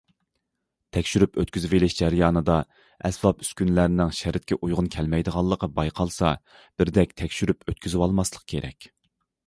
[0.95, 2.55] تەكشۈرۈپ ئۆتكۈزۈۋېلىش جەريانىدا
[3.09, 6.35] ئەسۋاب- ئۈسكۈنىلەرنىڭ شەرتكە ئۇيغۇن كەلمەيدىغانلىقى بايقالسا،
[6.81, 8.95] بىردەك تەكشۈرۈپ ئۆتكۈزۈۋالماسلىق كېرەك.